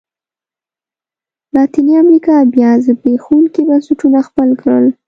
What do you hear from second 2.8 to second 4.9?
زبېښونکي بنسټونه خپل کړل.